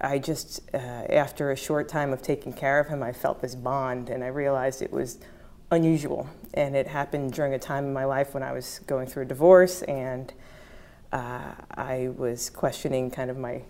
I 0.00 0.18
just, 0.18 0.60
uh, 0.72 0.76
after 0.76 1.50
a 1.50 1.56
short 1.56 1.88
time 1.88 2.12
of 2.12 2.22
taking 2.22 2.52
care 2.52 2.78
of 2.78 2.88
him, 2.88 3.02
I 3.02 3.12
felt 3.12 3.42
this 3.42 3.54
bond, 3.54 4.10
and 4.10 4.22
I 4.22 4.28
realized 4.28 4.80
it 4.80 4.92
was 4.92 5.18
unusual. 5.70 6.28
And 6.54 6.76
it 6.76 6.86
happened 6.86 7.32
during 7.32 7.54
a 7.54 7.58
time 7.58 7.84
in 7.84 7.92
my 7.92 8.04
life 8.04 8.34
when 8.34 8.42
I 8.42 8.52
was 8.52 8.80
going 8.86 9.06
through 9.06 9.24
a 9.24 9.26
divorce, 9.26 9.82
and 9.82 10.32
uh, 11.12 11.52
I 11.70 12.10
was 12.16 12.50
questioning 12.50 13.10
kind 13.10 13.30
of 13.30 13.36
my 13.36 13.62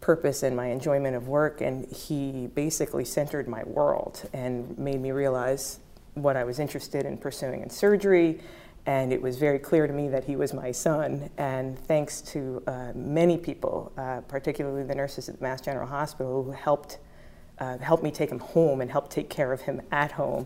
purpose 0.00 0.42
and 0.42 0.54
my 0.56 0.66
enjoyment 0.66 1.16
of 1.16 1.28
work, 1.28 1.60
and 1.60 1.86
he 1.86 2.48
basically 2.48 3.04
centered 3.04 3.48
my 3.48 3.62
world 3.64 4.28
and 4.32 4.76
made 4.76 5.00
me 5.00 5.12
realize 5.12 5.78
what 6.14 6.36
I 6.36 6.44
was 6.44 6.58
interested 6.58 7.06
in 7.06 7.16
pursuing 7.16 7.62
in 7.62 7.70
surgery, 7.70 8.40
and 8.86 9.12
it 9.12 9.22
was 9.22 9.38
very 9.38 9.58
clear 9.58 9.86
to 9.86 9.92
me 9.92 10.08
that 10.08 10.24
he 10.24 10.36
was 10.36 10.52
my 10.52 10.70
son. 10.70 11.30
And 11.38 11.78
thanks 11.78 12.20
to 12.22 12.62
uh, 12.66 12.92
many 12.94 13.38
people, 13.38 13.92
uh, 13.96 14.20
particularly 14.22 14.82
the 14.82 14.94
nurses 14.94 15.28
at 15.28 15.38
the 15.38 15.42
Mass 15.42 15.60
General 15.60 15.86
Hospital, 15.86 16.42
who 16.42 16.52
helped 16.52 16.98
uh, 17.58 17.78
helped 17.78 18.02
me 18.02 18.10
take 18.10 18.30
him 18.30 18.40
home 18.40 18.80
and 18.80 18.90
helped 18.90 19.12
take 19.12 19.30
care 19.30 19.52
of 19.52 19.60
him 19.60 19.80
at 19.92 20.12
home, 20.12 20.44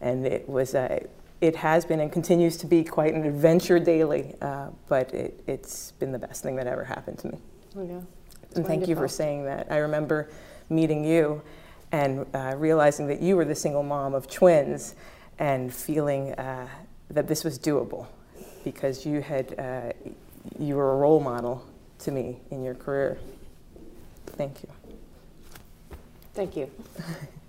and 0.00 0.26
it 0.26 0.48
was 0.48 0.74
a 0.74 1.06
it 1.42 1.56
has 1.56 1.84
been 1.84 1.98
and 1.98 2.12
continues 2.12 2.56
to 2.58 2.66
be 2.66 2.84
quite 2.84 3.14
an 3.14 3.24
adventure 3.24 3.80
daily, 3.80 4.36
uh, 4.40 4.68
but 4.88 5.12
it, 5.12 5.42
has 5.48 5.92
been 5.98 6.12
the 6.12 6.18
best 6.18 6.40
thing 6.40 6.54
that 6.54 6.68
ever 6.68 6.84
happened 6.84 7.18
to 7.18 7.26
me. 7.26 7.38
Oh, 7.76 7.82
yeah. 7.82 8.00
And 8.54 8.64
thank 8.64 8.86
you 8.86 8.94
for 8.94 9.08
saying 9.08 9.44
that. 9.46 9.66
I 9.68 9.78
remember 9.78 10.30
meeting 10.70 11.04
you 11.04 11.42
and 11.90 12.24
uh, 12.32 12.54
realizing 12.56 13.08
that 13.08 13.20
you 13.20 13.34
were 13.34 13.44
the 13.44 13.56
single 13.56 13.82
mom 13.82 14.14
of 14.14 14.30
twins 14.30 14.94
and 15.40 15.74
feeling 15.74 16.32
uh, 16.34 16.68
that 17.12 17.28
this 17.28 17.44
was 17.44 17.58
doable 17.58 18.06
because 18.64 19.06
you 19.06 19.20
had 19.20 19.58
uh, 19.58 19.92
you 20.58 20.76
were 20.76 20.92
a 20.92 20.96
role 20.96 21.20
model 21.20 21.64
to 22.00 22.10
me 22.10 22.40
in 22.50 22.62
your 22.62 22.74
career. 22.74 23.18
Thank 24.26 24.62
you. 24.62 24.68
Thank 26.34 26.56
you. 26.56 26.70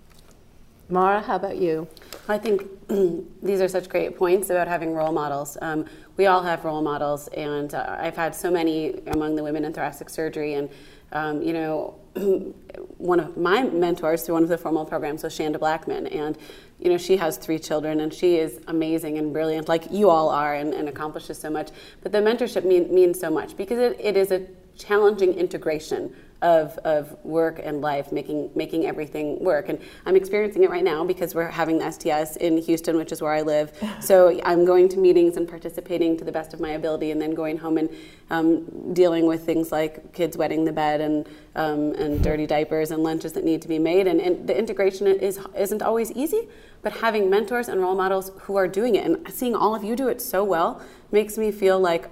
Mara, 0.89 1.21
how 1.21 1.37
about 1.37 1.57
you? 1.57 1.87
I 2.27 2.37
think 2.37 2.63
these 3.41 3.61
are 3.61 3.67
such 3.67 3.89
great 3.89 4.17
points 4.17 4.49
about 4.49 4.67
having 4.67 4.93
role 4.93 5.11
models. 5.11 5.57
Um, 5.61 5.85
we 6.17 6.27
all 6.27 6.43
have 6.43 6.63
role 6.65 6.81
models, 6.81 7.27
and 7.29 7.73
uh, 7.73 7.97
I've 7.99 8.15
had 8.15 8.35
so 8.35 8.51
many 8.51 9.01
among 9.07 9.35
the 9.35 9.43
women 9.43 9.65
in 9.65 9.73
thoracic 9.73 10.09
surgery, 10.09 10.53
and 10.55 10.69
um, 11.11 11.41
you 11.41 11.53
know, 11.53 11.95
one 12.15 13.19
of 13.19 13.37
my 13.37 13.63
mentors 13.63 14.23
through 14.23 14.35
one 14.35 14.43
of 14.43 14.49
the 14.49 14.57
formal 14.57 14.85
programs 14.85 15.23
was 15.23 15.37
Shanda 15.37 15.57
Blackmon, 15.57 16.13
and 16.13 16.37
you 16.79 16.89
know 16.89 16.97
she 16.97 17.17
has 17.17 17.37
three 17.37 17.59
children, 17.59 18.01
and 18.01 18.13
she 18.13 18.37
is 18.37 18.59
amazing 18.67 19.17
and 19.17 19.33
brilliant, 19.33 19.67
like 19.67 19.91
you 19.91 20.09
all 20.09 20.29
are, 20.29 20.53
and, 20.53 20.73
and 20.73 20.87
accomplishes 20.87 21.39
so 21.39 21.49
much. 21.49 21.69
But 22.01 22.11
the 22.11 22.19
mentorship 22.19 22.65
mean, 22.65 22.93
means 22.93 23.19
so 23.19 23.29
much 23.29 23.57
because 23.57 23.79
it, 23.79 23.99
it 23.99 24.15
is 24.15 24.31
a 24.31 24.45
challenging 24.77 25.33
integration 25.33 26.15
of, 26.43 26.77
of 26.79 27.17
work 27.23 27.59
and 27.63 27.81
life, 27.81 28.11
making 28.11 28.51
making 28.53 28.85
everything 28.85 29.43
work. 29.43 29.69
And 29.69 29.79
I'm 30.05 30.15
experiencing 30.15 30.63
it 30.63 30.69
right 30.69 30.83
now 30.83 31.03
because 31.05 31.33
we're 31.33 31.47
having 31.47 31.79
the 31.79 31.89
STS 31.89 32.35
in 32.35 32.57
Houston, 32.57 32.97
which 32.97 33.11
is 33.11 33.21
where 33.21 33.31
I 33.31 33.41
live. 33.41 33.71
So 34.03 34.37
I'm 34.43 34.65
going 34.65 34.89
to 34.89 34.97
meetings 34.97 35.37
and 35.37 35.47
participating 35.47 36.17
to 36.17 36.25
the 36.25 36.31
best 36.31 36.53
of 36.53 36.59
my 36.59 36.71
ability, 36.71 37.11
and 37.11 37.21
then 37.21 37.33
going 37.33 37.57
home 37.57 37.77
and 37.77 37.89
um, 38.29 38.93
dealing 38.93 39.27
with 39.27 39.45
things 39.45 39.71
like 39.71 40.11
kids 40.11 40.35
wetting 40.35 40.65
the 40.65 40.73
bed 40.73 40.99
and 40.99 41.25
um, 41.55 41.93
and 41.93 42.21
dirty 42.21 42.45
diapers 42.45 42.91
and 42.91 43.01
lunches 43.01 43.31
that 43.33 43.45
need 43.45 43.61
to 43.61 43.69
be 43.69 43.79
made. 43.79 44.07
And, 44.07 44.19
and 44.19 44.45
the 44.45 44.57
integration 44.57 45.07
is 45.07 45.39
isn't 45.55 45.81
always 45.81 46.11
easy, 46.11 46.49
but 46.81 46.91
having 46.97 47.29
mentors 47.29 47.69
and 47.69 47.79
role 47.79 47.95
models 47.95 48.31
who 48.41 48.57
are 48.57 48.67
doing 48.67 48.95
it 48.95 49.05
and 49.05 49.33
seeing 49.33 49.55
all 49.55 49.73
of 49.73 49.83
you 49.83 49.95
do 49.95 50.09
it 50.09 50.21
so 50.21 50.43
well 50.43 50.81
makes 51.11 51.37
me 51.37 51.49
feel 51.51 51.79
like 51.79 52.09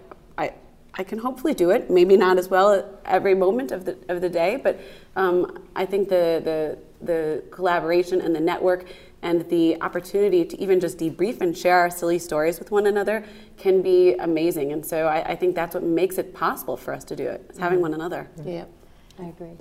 I, 0.98 1.02
I 1.02 1.04
can 1.04 1.20
hopefully 1.20 1.54
do 1.54 1.70
it. 1.72 1.90
Maybe 1.90 2.18
not 2.18 2.38
as 2.38 2.50
well 2.50 2.84
every 3.06 3.36
moment 3.36 3.72
of 3.72 3.86
the 3.86 3.98
of 4.10 4.22
the 4.22 4.30
day, 4.30 4.60
but 4.62 4.80
um, 5.16 5.60
I 5.76 5.86
think 5.86 6.10
the 6.10 6.42
the 6.44 6.78
the 7.06 7.44
collaboration 7.52 8.22
and 8.22 8.36
the 8.36 8.40
network 8.40 8.86
and 9.24 9.48
the 9.50 9.80
opportunity 9.82 10.44
to 10.46 10.60
even 10.60 10.80
just 10.80 10.98
debrief 10.98 11.42
and 11.42 11.56
share 11.56 11.78
our 11.78 11.90
silly 11.90 12.18
stories 12.18 12.58
with 12.60 12.72
one 12.72 12.88
another 12.88 13.24
can 13.58 13.82
be 13.82 14.16
amazing. 14.16 14.72
And 14.72 14.86
so 14.86 15.08
I, 15.08 15.32
I 15.32 15.36
think 15.36 15.56
that's 15.56 15.76
what 15.76 15.84
makes 15.84 16.18
it 16.18 16.34
possible 16.34 16.76
for 16.76 16.94
us 16.94 17.04
to 17.06 17.16
do 17.16 17.28
it. 17.28 17.46
Is 17.50 17.58
having 17.58 17.78
mm-hmm. 17.78 17.84
one 17.84 17.94
another. 17.94 18.28
Yeah, 18.44 18.66
I 19.20 19.26
agree. 19.26 19.58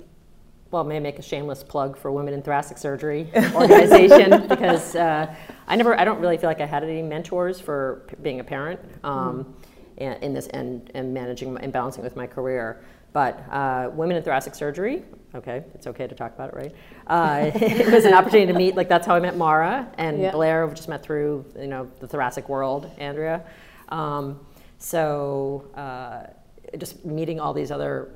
Well, 0.71 0.85
may 0.85 0.95
I 0.95 0.99
make 0.99 1.19
a 1.19 1.21
shameless 1.21 1.63
plug 1.63 1.97
for 1.97 2.13
Women 2.13 2.33
in 2.33 2.41
Thoracic 2.41 2.77
Surgery 2.77 3.29
organization 3.53 4.47
because 4.47 4.95
uh, 4.95 5.33
I 5.67 5.75
never, 5.75 5.99
I 5.99 6.05
don't 6.05 6.21
really 6.21 6.37
feel 6.37 6.49
like 6.49 6.61
I 6.61 6.65
had 6.65 6.83
any 6.83 7.01
mentors 7.01 7.59
for 7.59 8.03
p- 8.07 8.15
being 8.21 8.39
a 8.39 8.43
parent. 8.43 8.79
Um, 9.03 9.43
mm 9.43 9.53
in 10.01 10.33
this 10.33 10.47
and, 10.47 10.89
and 10.93 11.13
managing 11.13 11.57
and 11.57 11.71
balancing 11.71 12.03
with 12.03 12.15
my 12.15 12.27
career. 12.27 12.83
But 13.13 13.43
uh, 13.51 13.89
women 13.93 14.15
in 14.15 14.23
thoracic 14.23 14.55
surgery, 14.55 15.03
okay, 15.35 15.63
it's 15.73 15.85
okay 15.87 16.07
to 16.07 16.15
talk 16.15 16.33
about 16.33 16.49
it, 16.49 16.55
right? 16.55 16.75
Uh, 17.07 17.51
it 17.55 17.91
was 17.91 18.05
an 18.05 18.13
opportunity 18.13 18.51
to 18.51 18.57
meet, 18.57 18.75
like 18.75 18.87
that's 18.87 19.05
how 19.05 19.15
I 19.15 19.19
met 19.19 19.35
Mara 19.35 19.91
and 19.97 20.21
yeah. 20.21 20.31
Blair. 20.31 20.65
We 20.65 20.75
just 20.75 20.87
met 20.87 21.03
through, 21.03 21.45
you 21.59 21.67
know, 21.67 21.91
the 21.99 22.07
thoracic 22.07 22.47
world, 22.47 22.89
Andrea. 22.97 23.43
Um, 23.89 24.39
so 24.77 25.65
uh, 25.75 26.27
just 26.77 27.05
meeting 27.05 27.39
all 27.39 27.53
these 27.53 27.69
other 27.69 28.13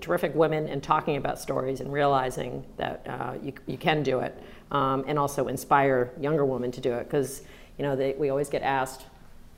terrific 0.00 0.34
women 0.34 0.68
and 0.68 0.82
talking 0.82 1.16
about 1.16 1.38
stories 1.38 1.80
and 1.80 1.92
realizing 1.92 2.64
that 2.76 3.06
uh, 3.06 3.34
you, 3.42 3.52
you 3.66 3.76
can 3.76 4.02
do 4.02 4.20
it 4.20 4.42
um, 4.70 5.04
and 5.06 5.18
also 5.18 5.48
inspire 5.48 6.12
younger 6.18 6.44
women 6.44 6.70
to 6.72 6.80
do 6.80 6.94
it 6.94 7.04
because, 7.04 7.42
you 7.78 7.84
know, 7.84 7.94
they, 7.94 8.14
we 8.14 8.30
always 8.30 8.48
get 8.48 8.62
asked, 8.62 9.04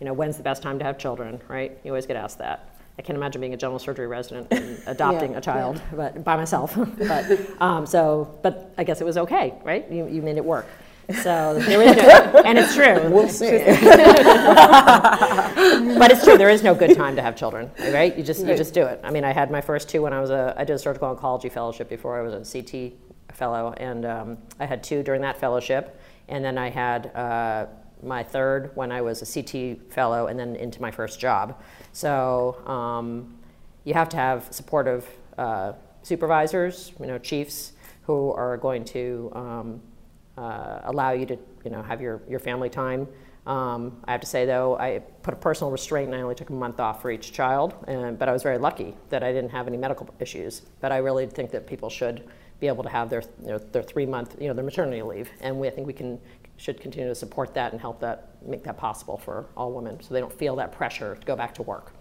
you 0.02 0.06
know, 0.06 0.12
when's 0.12 0.36
the 0.36 0.42
best 0.42 0.64
time 0.64 0.80
to 0.80 0.84
have 0.84 0.98
children, 0.98 1.40
right? 1.46 1.78
You 1.84 1.92
always 1.92 2.06
get 2.06 2.16
asked 2.16 2.38
that. 2.38 2.74
I 2.98 3.02
can't 3.02 3.16
imagine 3.16 3.40
being 3.40 3.54
a 3.54 3.56
general 3.56 3.78
surgery 3.78 4.08
resident 4.08 4.48
and 4.50 4.82
adopting 4.88 5.30
yeah, 5.30 5.38
a 5.38 5.40
child, 5.40 5.76
yeah. 5.76 5.96
but 5.96 6.24
by 6.24 6.34
myself. 6.34 6.76
but 6.98 7.62
um, 7.62 7.86
so, 7.86 8.36
but 8.42 8.74
I 8.76 8.82
guess 8.82 9.00
it 9.00 9.04
was 9.04 9.16
okay, 9.16 9.54
right? 9.62 9.88
You, 9.92 10.08
you 10.08 10.20
made 10.20 10.38
it 10.38 10.44
work. 10.44 10.66
So 11.22 11.54
there 11.66 11.82
is 11.82 11.96
no, 11.96 12.42
and 12.44 12.58
it's 12.58 12.74
true. 12.74 13.10
We'll 13.10 13.28
see. 13.28 13.58
but 15.98 16.10
it's 16.10 16.24
true. 16.24 16.36
There 16.36 16.50
is 16.50 16.64
no 16.64 16.74
good 16.74 16.96
time 16.96 17.14
to 17.14 17.22
have 17.22 17.36
children, 17.36 17.70
right? 17.92 18.18
You 18.18 18.24
just 18.24 18.44
you 18.44 18.56
just 18.56 18.74
do 18.74 18.84
it. 18.86 18.98
I 19.04 19.12
mean, 19.12 19.22
I 19.22 19.32
had 19.32 19.52
my 19.52 19.60
first 19.60 19.88
two 19.88 20.02
when 20.02 20.12
I 20.12 20.20
was 20.20 20.30
a 20.30 20.52
I 20.58 20.64
did 20.64 20.74
a 20.74 20.80
surgical 20.80 21.14
oncology 21.14 21.52
fellowship 21.52 21.88
before 21.88 22.18
I 22.18 22.22
was 22.22 22.34
a 22.34 22.62
CT 22.62 22.94
fellow, 23.36 23.72
and 23.76 24.04
um, 24.04 24.38
I 24.58 24.66
had 24.66 24.82
two 24.82 25.04
during 25.04 25.22
that 25.22 25.38
fellowship, 25.38 26.00
and 26.26 26.44
then 26.44 26.58
I 26.58 26.70
had. 26.70 27.14
Uh, 27.14 27.66
my 28.02 28.22
third 28.22 28.70
when 28.74 28.90
I 28.92 29.00
was 29.00 29.22
a 29.22 29.42
CT 29.42 29.92
fellow, 29.92 30.26
and 30.26 30.38
then 30.38 30.56
into 30.56 30.80
my 30.80 30.90
first 30.90 31.20
job. 31.20 31.60
So 31.92 32.62
um, 32.66 33.38
you 33.84 33.94
have 33.94 34.08
to 34.10 34.16
have 34.16 34.48
supportive 34.50 35.08
uh, 35.38 35.72
supervisors, 36.02 36.92
you 37.00 37.06
know, 37.06 37.18
chiefs 37.18 37.72
who 38.02 38.32
are 38.32 38.56
going 38.56 38.84
to 38.84 39.30
um, 39.34 39.80
uh, 40.36 40.80
allow 40.84 41.12
you 41.12 41.26
to, 41.26 41.38
you 41.64 41.70
know, 41.70 41.82
have 41.82 42.00
your, 42.00 42.20
your 42.28 42.40
family 42.40 42.68
time. 42.68 43.06
Um, 43.46 44.00
I 44.04 44.12
have 44.12 44.20
to 44.20 44.26
say 44.26 44.46
though, 44.46 44.78
I 44.78 45.00
put 45.22 45.34
a 45.34 45.36
personal 45.36 45.70
restraint 45.70 46.08
and 46.08 46.16
I 46.16 46.22
only 46.22 46.34
took 46.34 46.50
a 46.50 46.52
month 46.52 46.78
off 46.78 47.02
for 47.02 47.10
each 47.10 47.32
child, 47.32 47.74
and, 47.88 48.18
but 48.18 48.28
I 48.28 48.32
was 48.32 48.42
very 48.42 48.58
lucky 48.58 48.94
that 49.10 49.22
I 49.22 49.32
didn't 49.32 49.50
have 49.50 49.66
any 49.66 49.76
medical 49.76 50.08
issues. 50.20 50.62
But 50.80 50.92
I 50.92 50.98
really 50.98 51.26
think 51.26 51.50
that 51.50 51.66
people 51.66 51.90
should 51.90 52.28
be 52.60 52.68
able 52.68 52.84
to 52.84 52.88
have 52.88 53.10
their, 53.10 53.22
you 53.42 53.48
know, 53.48 53.58
their 53.58 53.82
three 53.82 54.06
month, 54.06 54.36
you 54.40 54.46
know, 54.46 54.54
their 54.54 54.64
maternity 54.64 55.02
leave. 55.02 55.28
And 55.40 55.58
we, 55.58 55.66
I 55.66 55.70
think 55.70 55.86
we 55.86 55.92
can 55.92 56.20
should 56.62 56.80
continue 56.80 57.08
to 57.08 57.14
support 57.14 57.54
that 57.54 57.72
and 57.72 57.80
help 57.80 57.98
that 57.98 58.28
make 58.46 58.62
that 58.62 58.76
possible 58.76 59.18
for 59.18 59.46
all 59.56 59.72
women 59.72 60.00
so 60.00 60.14
they 60.14 60.20
don't 60.20 60.32
feel 60.32 60.54
that 60.54 60.70
pressure 60.70 61.16
to 61.16 61.26
go 61.26 61.34
back 61.34 61.52
to 61.56 61.62
work. 61.62 61.92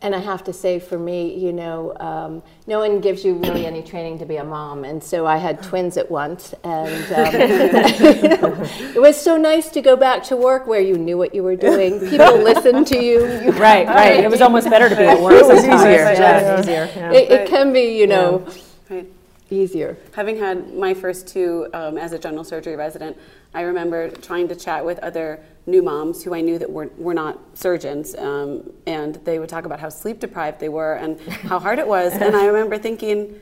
And 0.00 0.14
I 0.14 0.18
have 0.18 0.44
to 0.44 0.52
say, 0.52 0.78
for 0.78 0.98
me, 0.98 1.38
you 1.38 1.52
know, 1.52 1.94
um, 2.00 2.42
no 2.66 2.80
one 2.80 3.00
gives 3.00 3.24
you 3.24 3.34
really 3.34 3.64
any 3.66 3.82
training 3.82 4.18
to 4.18 4.26
be 4.26 4.36
a 4.36 4.44
mom, 4.44 4.84
and 4.84 5.02
so 5.02 5.26
I 5.26 5.38
had 5.38 5.62
twins 5.62 5.96
at 5.96 6.10
once, 6.10 6.52
and 6.64 7.04
um, 7.14 8.62
it 8.94 9.00
was 9.00 9.18
so 9.18 9.38
nice 9.38 9.70
to 9.70 9.80
go 9.80 9.96
back 9.96 10.22
to 10.24 10.36
work 10.36 10.66
where 10.66 10.82
you 10.82 10.98
knew 10.98 11.16
what 11.16 11.34
you 11.34 11.42
were 11.42 11.56
doing. 11.56 11.98
People 12.10 12.38
listened 12.38 12.86
to 12.88 13.02
you. 13.02 13.26
you 13.42 13.50
right, 13.52 13.86
right. 13.86 14.20
It 14.20 14.30
was 14.30 14.42
almost 14.42 14.68
better 14.68 14.90
to 14.90 14.96
be 14.96 15.04
at 15.04 15.20
work. 15.20 15.32
It 15.40 15.46
was 15.46 15.64
easier. 15.64 15.72
Yeah, 15.72 16.12
yeah. 16.12 16.60
easier. 16.60 16.90
Yeah. 16.94 17.12
It, 17.12 17.30
it, 17.30 17.48
can 17.48 17.72
be, 17.72 17.98
you 17.98 18.06
know. 18.06 18.46
Right 18.90 19.10
easier. 19.50 19.96
Having 20.12 20.38
had 20.38 20.74
my 20.74 20.94
first 20.94 21.26
two 21.26 21.68
um, 21.72 21.98
as 21.98 22.12
a 22.12 22.18
general 22.18 22.44
surgery 22.44 22.76
resident, 22.76 23.16
I 23.54 23.62
remember 23.62 24.10
trying 24.10 24.48
to 24.48 24.56
chat 24.56 24.84
with 24.84 24.98
other 25.00 25.40
new 25.66 25.82
moms 25.82 26.22
who 26.22 26.34
I 26.34 26.40
knew 26.40 26.58
that 26.58 26.70
were, 26.70 26.90
were 26.96 27.14
not 27.14 27.38
surgeons, 27.54 28.14
um, 28.14 28.72
and 28.86 29.16
they 29.24 29.38
would 29.38 29.48
talk 29.48 29.64
about 29.64 29.80
how 29.80 29.88
sleep 29.88 30.20
deprived 30.20 30.60
they 30.60 30.68
were 30.68 30.94
and 30.94 31.20
how 31.20 31.58
hard 31.58 31.78
it 31.78 31.86
was. 31.86 32.12
And 32.14 32.36
I 32.36 32.46
remember 32.46 32.78
thinking, 32.78 33.40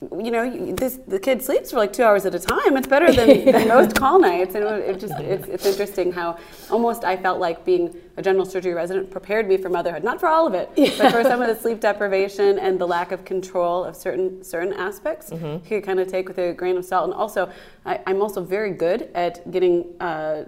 you 0.00 0.30
know, 0.30 0.72
this, 0.74 1.00
the 1.08 1.18
kid 1.18 1.42
sleeps 1.42 1.72
for 1.72 1.78
like 1.78 1.92
two 1.92 2.04
hours 2.04 2.24
at 2.24 2.34
a 2.34 2.38
time. 2.38 2.76
It's 2.76 2.86
better 2.86 3.12
than, 3.12 3.44
than 3.52 3.68
most 3.68 3.96
call 3.96 4.20
nights. 4.20 4.54
And 4.54 4.64
it, 4.64 4.90
it 4.90 5.00
just, 5.00 5.14
it's, 5.18 5.48
it's 5.48 5.66
interesting 5.66 6.12
how 6.12 6.38
almost 6.70 7.02
I 7.02 7.16
felt 7.16 7.40
like 7.40 7.64
being 7.64 7.94
a 8.16 8.22
general 8.22 8.44
surgery 8.44 8.74
resident 8.74 9.10
prepared 9.10 9.48
me 9.48 9.56
for 9.56 9.68
motherhood. 9.68 10.04
Not 10.04 10.20
for 10.20 10.28
all 10.28 10.46
of 10.46 10.54
it, 10.54 10.70
yeah. 10.76 10.94
but 10.98 11.12
for 11.12 11.24
some 11.24 11.42
of 11.42 11.48
the 11.48 11.60
sleep 11.60 11.80
deprivation 11.80 12.60
and 12.60 12.78
the 12.78 12.86
lack 12.86 13.10
of 13.10 13.24
control 13.24 13.84
of 13.84 13.96
certain 13.96 14.44
certain 14.44 14.72
aspects. 14.72 15.30
Mm-hmm. 15.30 15.46
You 15.46 15.60
could 15.68 15.84
kind 15.84 15.98
of 15.98 16.06
take 16.06 16.28
with 16.28 16.38
a 16.38 16.52
grain 16.52 16.76
of 16.76 16.84
salt. 16.84 17.04
And 17.04 17.14
also, 17.14 17.50
I, 17.84 18.00
am 18.06 18.22
also 18.22 18.42
very 18.42 18.72
good 18.72 19.10
at 19.14 19.50
getting. 19.50 19.84
Uh, 20.00 20.44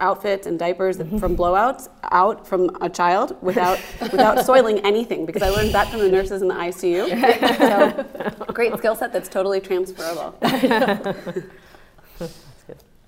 outfits 0.00 0.46
and 0.46 0.58
diapers 0.58 0.98
mm-hmm. 0.98 1.18
from 1.18 1.36
blowouts 1.36 1.88
out 2.04 2.46
from 2.46 2.70
a 2.80 2.88
child 2.88 3.36
without 3.42 3.80
without 4.00 4.44
soiling 4.44 4.78
anything 4.80 5.26
because 5.26 5.42
I 5.42 5.50
learned 5.50 5.74
that 5.74 5.88
from 5.88 6.00
the 6.00 6.08
nurses 6.08 6.42
in 6.42 6.48
the 6.48 6.54
ICU. 6.54 7.08
So 7.58 8.52
great 8.52 8.76
skill 8.78 8.94
set 8.94 9.12
that's 9.12 9.28
totally 9.28 9.60
transferable. 9.60 10.36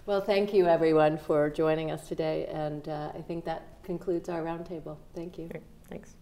well, 0.07 0.21
thank 0.21 0.53
you 0.53 0.67
everyone 0.67 1.19
for 1.19 1.49
joining 1.51 1.91
us 1.91 2.09
today, 2.09 2.47
and 2.53 2.89
uh, 2.89 3.13
I 3.15 3.23
think 3.23 3.45
that 3.45 3.83
concludes 3.85 4.29
our 4.29 4.43
roundtable. 4.43 4.97
Thank 5.15 5.39
you. 5.39 5.47
Great. 5.49 5.63
Thanks. 5.89 6.17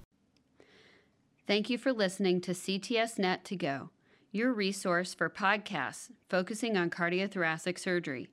Thank 1.46 1.70
you 1.70 1.78
for 1.78 1.92
listening 1.94 2.42
to 2.42 2.52
CTS 2.52 3.18
Net 3.18 3.42
to 3.46 3.56
Go, 3.56 3.88
your 4.30 4.52
resource 4.52 5.14
for 5.14 5.30
podcasts 5.30 6.10
focusing 6.28 6.76
on 6.76 6.90
cardiothoracic 6.90 7.78
surgery. 7.78 8.28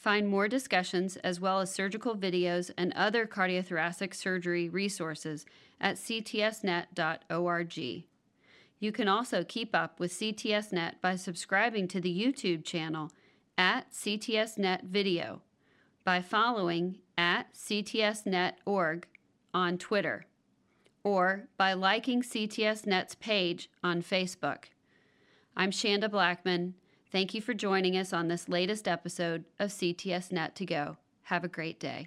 Find 0.00 0.26
more 0.26 0.48
discussions 0.48 1.16
as 1.18 1.40
well 1.40 1.60
as 1.60 1.70
surgical 1.70 2.16
videos 2.16 2.70
and 2.78 2.90
other 2.94 3.26
cardiothoracic 3.26 4.14
surgery 4.14 4.66
resources 4.66 5.44
at 5.78 5.96
ctsnet.org. 5.96 7.78
You 8.78 8.92
can 8.92 9.08
also 9.08 9.44
keep 9.44 9.74
up 9.74 10.00
with 10.00 10.14
CTSNet 10.14 11.02
by 11.02 11.16
subscribing 11.16 11.86
to 11.88 12.00
the 12.00 12.18
YouTube 12.18 12.64
channel 12.64 13.12
at 13.58 13.92
CTSNet 13.92 14.84
Video, 14.84 15.42
by 16.02 16.22
following 16.22 16.96
at 17.18 17.52
CTSNet.org 17.52 19.06
on 19.52 19.76
Twitter, 19.76 20.24
or 21.04 21.46
by 21.58 21.74
liking 21.74 22.22
CTSNet's 22.22 23.16
page 23.16 23.68
on 23.84 24.00
Facebook. 24.00 24.64
I'm 25.54 25.70
Shanda 25.70 26.08
Blackmon 26.08 26.72
Thank 27.10 27.34
you 27.34 27.42
for 27.42 27.54
joining 27.54 27.96
us 27.96 28.12
on 28.12 28.28
this 28.28 28.48
latest 28.48 28.86
episode 28.86 29.44
of 29.58 29.70
CTS 29.70 30.30
Net 30.30 30.54
to 30.54 30.64
Go. 30.64 30.96
Have 31.24 31.42
a 31.42 31.48
great 31.48 31.80
day. 31.80 32.06